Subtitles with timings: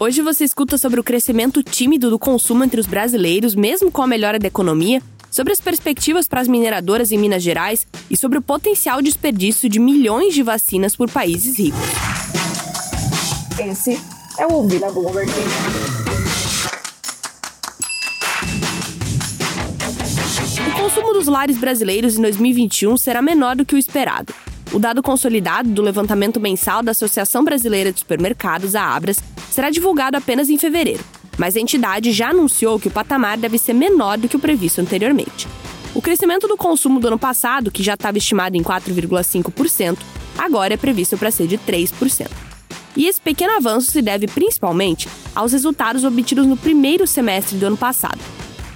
[0.00, 4.06] Hoje você escuta sobre o crescimento tímido do consumo entre os brasileiros, mesmo com a
[4.06, 8.42] melhora da economia, sobre as perspectivas para as mineradoras em Minas Gerais e sobre o
[8.42, 11.80] potencial desperdício de milhões de vacinas por países ricos.
[13.58, 14.00] Esse
[14.38, 15.32] é o da Bloomberg.
[20.68, 24.32] O consumo dos lares brasileiros em 2021 será menor do que o esperado.
[24.72, 29.18] O dado consolidado do levantamento mensal da Associação Brasileira de Supermercados, a Abras,
[29.58, 31.02] será divulgado apenas em fevereiro,
[31.36, 34.80] mas a entidade já anunciou que o patamar deve ser menor do que o previsto
[34.80, 35.48] anteriormente.
[35.96, 39.98] O crescimento do consumo do ano passado, que já estava estimado em 4,5%,
[40.38, 42.30] agora é previsto para ser de 3%.
[42.96, 47.76] E esse pequeno avanço se deve principalmente aos resultados obtidos no primeiro semestre do ano
[47.76, 48.20] passado.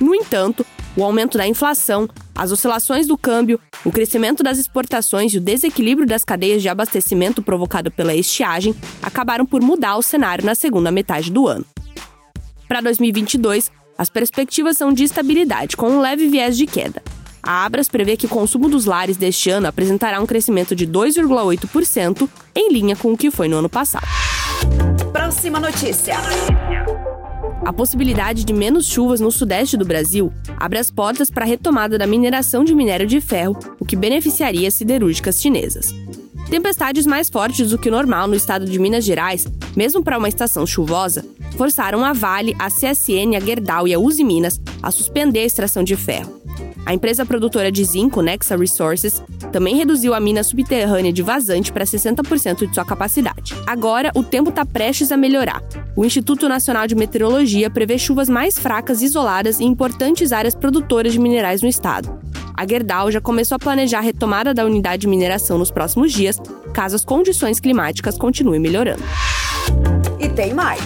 [0.00, 0.64] No entanto,
[0.96, 2.08] o aumento da inflação,
[2.40, 7.42] as oscilações do câmbio, o crescimento das exportações e o desequilíbrio das cadeias de abastecimento
[7.42, 11.66] provocado pela estiagem acabaram por mudar o cenário na segunda metade do ano.
[12.66, 17.02] Para 2022, as perspectivas são de estabilidade, com um leve viés de queda.
[17.42, 22.26] A Abras prevê que o consumo dos lares deste ano apresentará um crescimento de 2,8%,
[22.54, 24.06] em linha com o que foi no ano passado.
[25.12, 26.16] Próxima notícia.
[27.64, 31.98] A possibilidade de menos chuvas no sudeste do Brasil abre as portas para a retomada
[31.98, 35.94] da mineração de minério de ferro, o que beneficiaria as siderúrgicas chinesas.
[36.50, 40.28] Tempestades mais fortes do que o normal no estado de Minas Gerais, mesmo para uma
[40.28, 41.24] estação chuvosa,
[41.56, 45.84] forçaram a Vale, a CSN, a Gerdau e a Uzi Minas a suspender a extração
[45.84, 46.40] de ferro.
[46.84, 51.84] A empresa produtora de zinco, Nexa Resources, também reduziu a mina subterrânea de vazante para
[51.84, 53.54] 60% de sua capacidade.
[53.64, 55.62] Agora, o tempo está prestes a melhorar.
[55.94, 61.20] O Instituto Nacional de Meteorologia prevê chuvas mais fracas isoladas em importantes áreas produtoras de
[61.20, 62.18] minerais no estado.
[62.60, 66.38] A Gerdau já começou a planejar a retomada da unidade de mineração nos próximos dias,
[66.74, 69.02] caso as condições climáticas continuem melhorando.
[70.18, 70.78] E tem mais.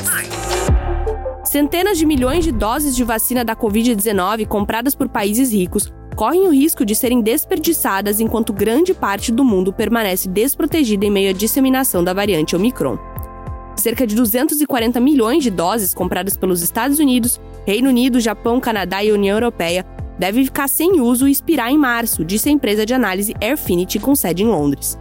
[1.43, 6.53] Centenas de milhões de doses de vacina da Covid-19 compradas por países ricos correm o
[6.53, 12.05] risco de serem desperdiçadas enquanto grande parte do mundo permanece desprotegida em meio à disseminação
[12.05, 12.97] da variante Omicron.
[13.75, 19.11] Cerca de 240 milhões de doses compradas pelos Estados Unidos, Reino Unido, Japão, Canadá e
[19.11, 19.85] União Europeia
[20.19, 24.15] devem ficar sem uso e expirar em março, disse a empresa de análise Airfinity com
[24.15, 24.99] sede em Londres.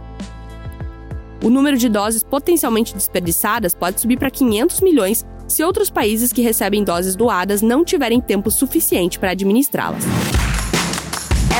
[1.42, 6.40] O número de doses potencialmente desperdiçadas pode subir para 500 milhões se outros países que
[6.40, 10.04] recebem doses doadas não tiverem tempo suficiente para administrá-las.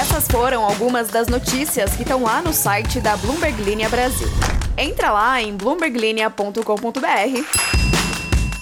[0.01, 4.29] Essas foram algumas das notícias que estão lá no site da Bloomberg Linha Brasil.
[4.77, 6.61] Entra lá em bloomberglinea.com.br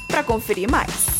[0.08, 1.12] para conferir mais.